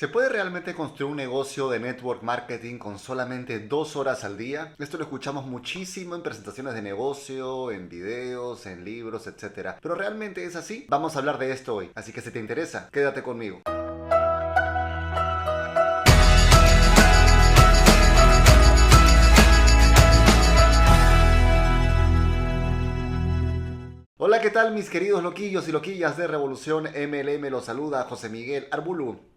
[0.00, 4.74] ¿Se puede realmente construir un negocio de network marketing con solamente dos horas al día?
[4.78, 9.72] Esto lo escuchamos muchísimo en presentaciones de negocio, en videos, en libros, etc.
[9.82, 10.86] Pero ¿realmente es así?
[10.88, 13.60] Vamos a hablar de esto hoy, así que si te interesa, quédate conmigo.
[24.16, 27.50] Hola, ¿qué tal mis queridos loquillos y loquillas de Revolución MLM?
[27.50, 29.29] Los saluda José Miguel Arbulu.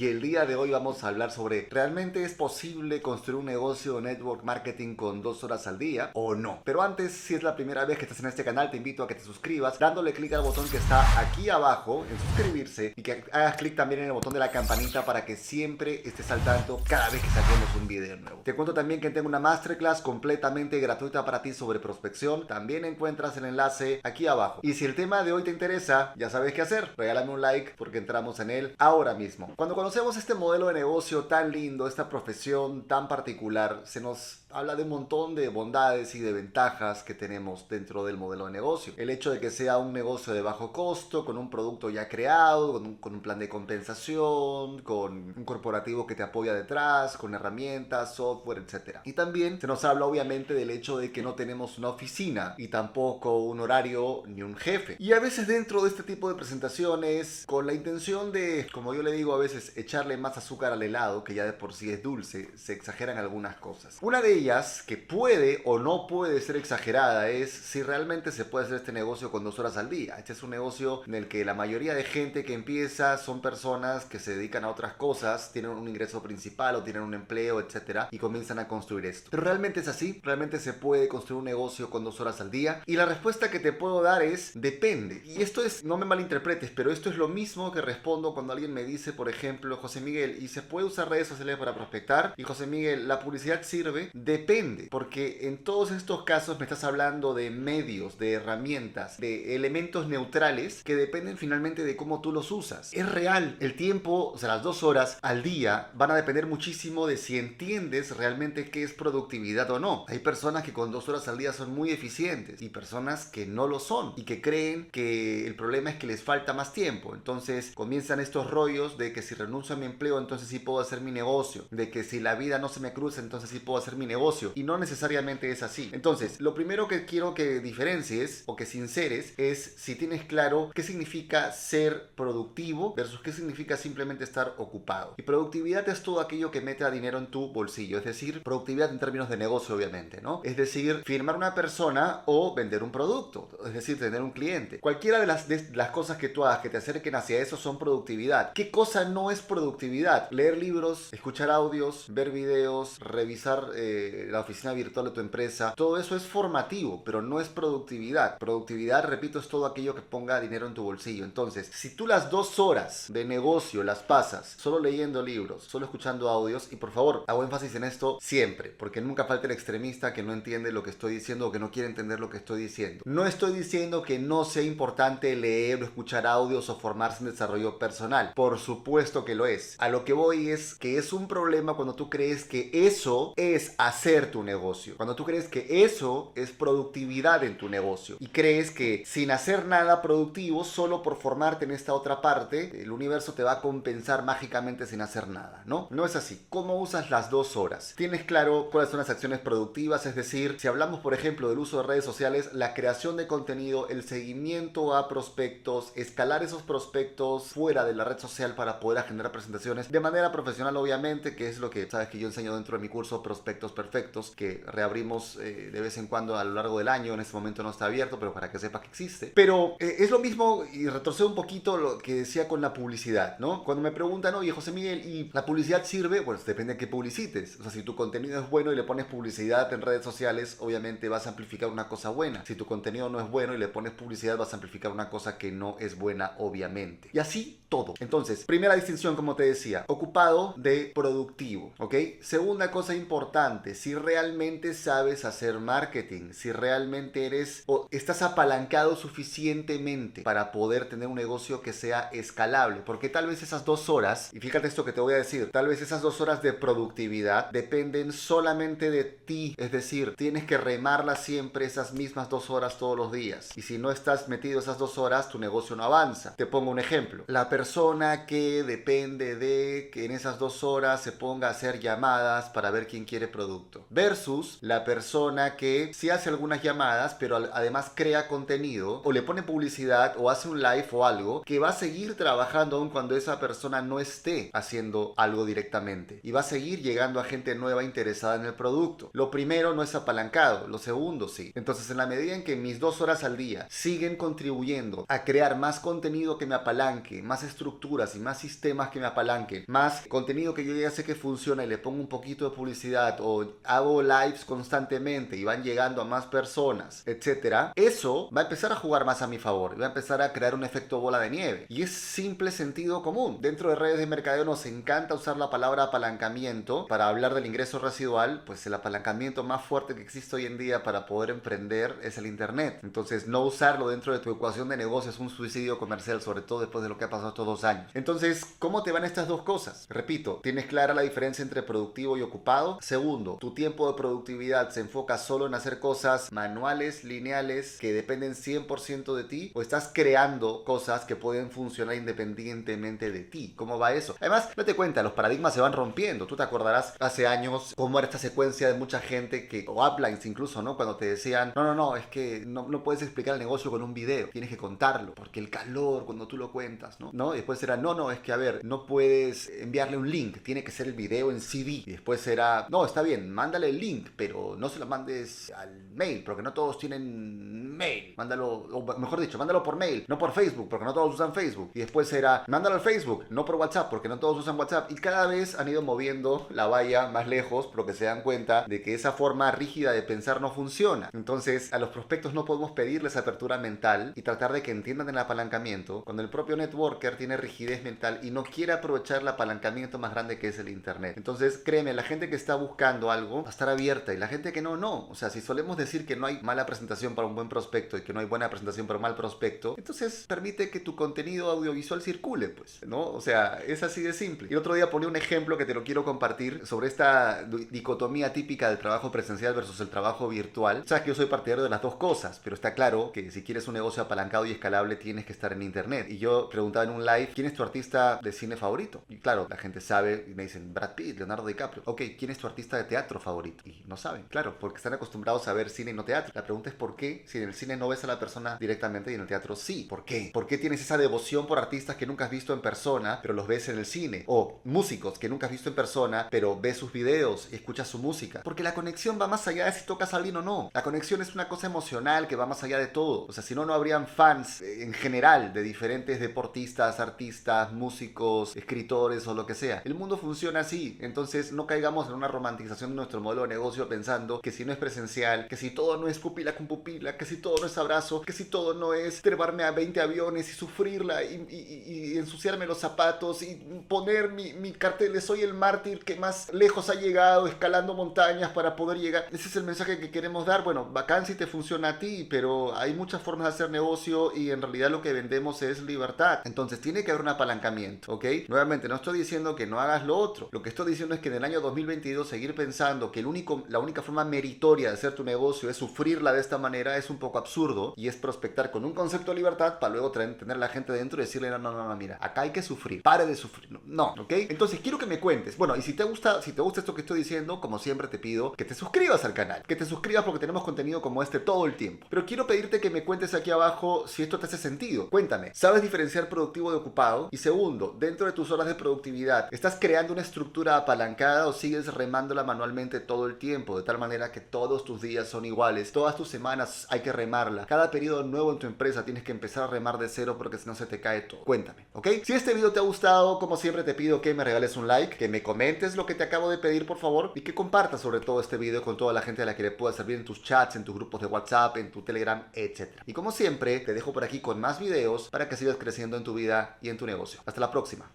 [0.00, 3.96] Y el día de hoy vamos a hablar sobre ¿realmente es posible construir un negocio
[3.96, 6.60] de network marketing con dos horas al día o no?
[6.62, 9.08] Pero antes, si es la primera vez que estás en este canal, te invito a
[9.08, 13.24] que te suscribas dándole clic al botón que está aquí abajo en suscribirse y que
[13.32, 16.80] hagas clic también en el botón de la campanita para que siempre estés al tanto
[16.88, 18.42] cada vez que saquemos un video nuevo.
[18.44, 22.46] Te cuento también que tengo una masterclass completamente gratuita para ti sobre prospección.
[22.46, 24.60] También encuentras el enlace aquí abajo.
[24.62, 26.92] Y si el tema de hoy te interesa, ya sabes qué hacer.
[26.96, 29.52] Regálame un like porque entramos en él ahora mismo.
[29.56, 34.76] Cuando conocemos este modelo de negocio tan lindo, esta profesión tan particular, se nos habla
[34.76, 38.94] de un montón de bondades y de ventajas que tenemos dentro del modelo de negocio.
[38.96, 42.72] El hecho de que sea un negocio de bajo costo, con un producto ya creado,
[43.00, 48.58] con un, plan de compensación, con un corporativo que te apoya detrás, con herramientas, software,
[48.58, 48.98] etc.
[49.04, 52.68] Y también se nos habla obviamente del hecho de que no tenemos una oficina y
[52.68, 54.96] tampoco un horario ni un jefe.
[54.98, 59.02] Y a veces dentro de este tipo de presentaciones, con la intención de, como yo
[59.02, 62.02] le digo a veces, echarle más azúcar al helado, que ya de por sí es
[62.02, 63.98] dulce, se exageran algunas cosas.
[64.00, 64.37] Una de
[64.86, 69.32] que puede o no puede ser exagerada es si realmente se puede hacer este negocio
[69.32, 70.14] con dos horas al día.
[70.16, 74.04] Este es un negocio en el que la mayoría de gente que empieza son personas
[74.04, 78.08] que se dedican a otras cosas, tienen un ingreso principal o tienen un empleo, etcétera,
[78.12, 79.28] y comienzan a construir esto.
[79.28, 82.82] Pero realmente es así, realmente se puede construir un negocio con dos horas al día.
[82.86, 85.20] Y la respuesta que te puedo dar es depende.
[85.24, 88.72] Y esto es, no me malinterpretes, pero esto es lo mismo que respondo cuando alguien
[88.72, 92.34] me dice, por ejemplo, José Miguel, ¿y se puede usar redes sociales para prospectar?
[92.36, 97.32] Y José Miguel, la publicidad sirve Depende, porque en todos estos casos me estás hablando
[97.32, 102.92] de medios, de herramientas, de elementos neutrales que dependen finalmente de cómo tú los usas.
[102.92, 107.06] Es real, el tiempo, o sea, las dos horas al día van a depender muchísimo
[107.06, 110.04] de si entiendes realmente qué es productividad o no.
[110.08, 113.66] Hay personas que con dos horas al día son muy eficientes y personas que no
[113.66, 117.14] lo son y que creen que el problema es que les falta más tiempo.
[117.14, 121.00] Entonces comienzan estos rollos de que si renuncio a mi empleo entonces sí puedo hacer
[121.00, 123.96] mi negocio, de que si la vida no se me cruza entonces sí puedo hacer
[123.96, 124.17] mi negocio
[124.54, 125.90] y no necesariamente es así.
[125.92, 130.82] Entonces, lo primero que quiero que diferencies o que sinceres es si tienes claro qué
[130.82, 135.14] significa ser productivo versus qué significa simplemente estar ocupado.
[135.16, 138.90] Y productividad es todo aquello que mete a dinero en tu bolsillo, es decir, productividad
[138.90, 140.40] en términos de negocio, obviamente, ¿no?
[140.44, 144.80] Es decir, firmar una persona o vender un producto, es decir, tener un cliente.
[144.80, 147.78] Cualquiera de las, de las cosas que tú hagas que te acerquen hacia eso son
[147.78, 148.52] productividad.
[148.52, 150.30] ¿Qué cosa no es productividad?
[150.30, 155.98] Leer libros, escuchar audios, ver videos, revisar eh, la oficina virtual de tu empresa, todo
[155.98, 158.38] eso es formativo, pero no es productividad.
[158.38, 161.24] Productividad, repito, es todo aquello que ponga dinero en tu bolsillo.
[161.24, 166.28] Entonces, si tú las dos horas de negocio las pasas solo leyendo libros, solo escuchando
[166.28, 170.22] audios, y por favor, hago énfasis en esto siempre, porque nunca falta el extremista que
[170.22, 173.02] no entiende lo que estoy diciendo o que no quiere entender lo que estoy diciendo.
[173.04, 177.78] No estoy diciendo que no sea importante leer o escuchar audios o formarse en desarrollo
[177.78, 178.32] personal.
[178.34, 179.76] Por supuesto que lo es.
[179.78, 183.74] A lo que voy es que es un problema cuando tú crees que eso es
[183.78, 184.96] hacer hacer tu negocio.
[184.96, 189.66] Cuando tú crees que eso es productividad en tu negocio y crees que sin hacer
[189.66, 194.22] nada productivo, solo por formarte en esta otra parte, el universo te va a compensar
[194.22, 195.88] mágicamente sin hacer nada, ¿no?
[195.90, 196.46] No es así.
[196.48, 197.94] ¿Cómo usas las dos horas?
[197.96, 200.06] ¿Tienes claro cuáles son las acciones productivas?
[200.06, 203.88] Es decir, si hablamos, por ejemplo, del uso de redes sociales, la creación de contenido,
[203.88, 209.32] el seguimiento a prospectos, escalar esos prospectos fuera de la red social para poder generar
[209.32, 212.82] presentaciones de manera profesional, obviamente, que es lo que sabes que yo enseño dentro de
[212.82, 213.87] mi curso Prospectos Perfectos
[214.36, 217.14] que reabrimos eh, de vez en cuando a lo largo del año.
[217.14, 219.32] En este momento no está abierto, pero para que sepas que existe.
[219.34, 223.38] Pero eh, es lo mismo y retrocedo un poquito lo que decía con la publicidad,
[223.38, 223.64] ¿no?
[223.64, 226.22] Cuando me preguntan, oye, José Miguel, ¿y la publicidad sirve?
[226.22, 227.58] Pues depende de qué publicites.
[227.60, 231.08] O sea, si tu contenido es bueno y le pones publicidad en redes sociales, obviamente
[231.08, 232.44] vas a amplificar una cosa buena.
[232.44, 235.38] Si tu contenido no es bueno y le pones publicidad, vas a amplificar una cosa
[235.38, 237.10] que no es buena, obviamente.
[237.12, 237.94] Y así todo.
[238.00, 241.94] Entonces, primera distinción, como te decía, ocupado de productivo, ¿ok?
[242.20, 250.22] Segunda cosa importante, si realmente sabes hacer marketing, si realmente eres o estás apalancado suficientemente
[250.22, 252.82] para poder tener un negocio que sea escalable.
[252.84, 255.68] Porque tal vez esas dos horas, y fíjate esto que te voy a decir, tal
[255.68, 259.54] vez esas dos horas de productividad dependen solamente de ti.
[259.56, 263.50] Es decir, tienes que remarlas siempre esas mismas dos horas todos los días.
[263.56, 266.34] Y si no estás metido esas dos horas, tu negocio no avanza.
[266.34, 267.24] Te pongo un ejemplo.
[267.28, 272.48] La persona que depende de que en esas dos horas se ponga a hacer llamadas
[272.50, 273.28] para ver quién quiere
[273.68, 273.86] producto.
[273.90, 279.42] Versus la persona que sí hace algunas llamadas, pero además crea contenido o le pone
[279.42, 283.40] publicidad o hace un live o algo que va a seguir trabajando aun cuando esa
[283.40, 286.20] persona no esté haciendo algo directamente.
[286.22, 289.10] Y va a seguir llegando a gente nueva interesada en el producto.
[289.12, 291.52] Lo primero no es apalancado, lo segundo sí.
[291.54, 295.56] Entonces en la medida en que mis dos horas al día siguen contribuyendo a crear
[295.56, 300.54] más contenido que me apalanque, más estructuras y más sistemas que me apalanquen, más contenido
[300.54, 304.02] que yo ya sé que funciona y le pongo un poquito de publicidad o hago
[304.02, 309.04] lives constantemente y van llegando a más personas, etcétera, eso va a empezar a jugar
[309.04, 311.66] más a mi favor y va a empezar a crear un efecto bola de nieve.
[311.68, 313.38] Y es simple sentido común.
[313.40, 317.78] Dentro de redes de mercadeo nos encanta usar la palabra apalancamiento para hablar del ingreso
[317.78, 322.18] residual, pues el apalancamiento más fuerte que existe hoy en día para poder emprender es
[322.18, 322.80] el internet.
[322.82, 326.60] Entonces, no usarlo dentro de tu ecuación de negocio es un suicidio comercial, sobre todo
[326.60, 327.90] después de lo que ha pasado estos dos años.
[327.94, 329.86] Entonces, ¿cómo te van estas dos cosas?
[329.88, 332.78] Repito, tienes clara la diferencia entre productivo y ocupado.
[332.80, 338.34] Segundo, tu tiempo de productividad se enfoca solo en hacer cosas manuales, lineales, que dependen
[338.34, 343.54] 100% de ti, o estás creando cosas que pueden funcionar independientemente de ti.
[343.56, 344.16] ¿Cómo va eso?
[344.20, 346.26] Además, no te cuenta, los paradigmas se van rompiendo.
[346.26, 350.24] Tú te acordarás hace años cómo era esta secuencia de mucha gente que, o uplines
[350.26, 350.76] incluso, ¿no?
[350.76, 353.82] Cuando te decían, no, no, no, es que no, no puedes explicar el negocio con
[353.82, 357.10] un video, tienes que contarlo, porque el calor cuando tú lo cuentas, ¿no?
[357.12, 357.34] ¿No?
[357.34, 360.64] Y después era, no, no, es que a ver, no puedes enviarle un link, tiene
[360.64, 361.82] que ser el video en CD.
[361.86, 365.90] Y después era, no, está bien, mándale el link, pero no se lo mandes al
[365.94, 368.14] mail, porque no todos tienen mail.
[368.16, 371.70] Mándalo, o mejor dicho, mándalo por mail, no por Facebook, porque no todos usan Facebook.
[371.74, 374.90] Y después era, mándalo al Facebook, no por WhatsApp, porque no todos usan WhatsApp.
[374.90, 378.82] Y cada vez han ido moviendo la valla más lejos, porque se dan cuenta de
[378.82, 381.10] que esa forma rígida de pensar no funciona.
[381.12, 385.18] Entonces, a los prospectos no podemos pedirles apertura mental y tratar de que entiendan el
[385.18, 390.12] apalancamiento cuando el propio networker tiene rigidez mental y no quiere aprovechar el apalancamiento más
[390.12, 391.14] grande que es el internet.
[391.16, 394.52] Entonces, créeme, la gente que está buscando algo va a estar abierta y la gente
[394.52, 395.08] que no, no.
[395.08, 398.02] O sea, si solemos decir que no hay mala presentación para un buen prospecto y
[398.02, 402.02] que no hay buena presentación para un mal prospecto, entonces permite que tu contenido audiovisual
[402.02, 403.06] circule, pues, ¿no?
[403.10, 404.48] O sea, es así de simple.
[404.50, 408.68] Y otro día ponía un ejemplo que te lo quiero compartir sobre esta dicotomía típica
[408.68, 410.84] del trabajo presencial versus el trabajo virtual.
[410.86, 413.68] Sabes que yo soy partidario de las dos cosas, pero está claro que si quieres
[413.68, 416.06] un negocio apalancado y escalable tienes que estar en internet.
[416.08, 419.02] Y yo preguntaba en un live, ¿quién es tu artista de cine favorito?
[419.08, 421.82] Y claro, la gente sabe y me dicen Brad Pitt, Leonardo DiCaprio.
[421.86, 423.62] Ok, ¿quién es tu artista de teatro favorito?
[423.64, 426.32] Y no saben, claro, porque están acostumbrados a ver cine y no teatro.
[426.34, 427.24] La pregunta es ¿por qué?
[427.26, 429.86] Si en el cine no ves a la persona directamente y en el teatro sí.
[429.88, 430.30] ¿Por qué?
[430.34, 433.46] ¿Por qué tienes esa devoción por artistas que nunca has visto en persona, pero los
[433.46, 434.24] ves en el cine?
[434.26, 437.98] O músicos que nunca has visto en persona, pero ves sus videos y escuchas su
[437.98, 438.42] música.
[438.42, 440.70] Porque la conexión va más allá de si tocas a alguien o no.
[440.74, 443.26] La conexión es una cosa emocional que va más allá de todo.
[443.26, 448.56] O sea, si no, no habrían fans eh, en general de diferentes deportistas, artistas, músicos,
[448.56, 449.82] escritores o lo que sea.
[449.84, 450.98] El mundo funciona así.
[451.00, 454.78] Entonces no caigamos en una romantización nuestro modelo de negocio pensando que si no es
[454.78, 458.20] presencial, que si todo no es pupila con pupila, que si todo no es abrazo,
[458.20, 463.42] que si todo no es trebarme a 20 aviones y sufrirla y, ensuciarme los zapatos
[463.42, 463.54] y
[463.88, 468.50] poner mi, mi cartel de soy el mártir que más lejos ha llegado escalando montañas
[468.50, 469.26] para poder llegar.
[469.30, 470.64] Ese es el mensaje que queremos dar.
[470.64, 474.50] Bueno, bacán si te funciona a ti, pero hay muchas formas de hacer negocio y
[474.50, 476.40] en realidad lo que vendemos es libertad.
[476.44, 478.24] Entonces tiene que haber un apalancamiento, ¿ok?
[478.48, 480.48] Nuevamente, no estoy diciendo que no hagas lo otro.
[480.52, 483.22] Lo que estoy diciendo es que en el año 2022 seguir pensando que
[483.68, 487.18] la única forma meritoria de hacer tu negocio es sufrirla de esta manera es un
[487.18, 490.68] poco absurdo y es prospectar con un concepto de libertad para luego tener a la
[490.68, 493.34] gente dentro y decirle, no, no, no, no, mira, acá hay que sufrir, pare de
[493.34, 493.68] sufrir.
[493.84, 494.32] No, ¿ok?
[494.48, 495.56] Entonces quiero que me cuentes.
[495.56, 498.18] Bueno, y si te gusta, si te gusta esto que estoy diciendo, como siempre te
[498.18, 501.66] pido que te suscribas al canal, que te suscribas porque tenemos contenido como este todo
[501.66, 502.06] el tiempo.
[502.10, 505.10] Pero quiero pedirte que me cuentes aquí abajo si esto te hace sentido.
[505.10, 507.28] Cuéntame, ¿sabes diferenciar productivo de ocupado?
[507.30, 511.92] Y segundo, dentro de tus horas de productividad, ¿estás creando una estructura apalancada o sigues
[511.92, 513.76] remándola manualmente todo el tiempo?
[513.76, 517.66] De tal manera que todos tus días son iguales, todas tus semanas hay que remarla.
[517.66, 520.66] Cada periodo nuevo en tu empresa tienes que empezar a remar de cero porque si
[520.66, 521.44] no se te cae todo.
[521.44, 522.08] Cuéntame, ¿ok?
[522.22, 525.16] Si este video te ha gustado, como siempre te pido que me regales un like,
[525.16, 528.20] que me comentes lo que te acabo de pedir por favor y que compartas sobre
[528.20, 530.42] todo este video con toda la gente a la que le pueda servir en tus
[530.42, 533.02] chats, en tus grupos de WhatsApp, en tu Telegram, etc.
[533.06, 536.24] Y como siempre, te dejo por aquí con más videos para que sigas creciendo en
[536.24, 537.40] tu vida y en tu negocio.
[537.44, 538.10] Hasta la próxima.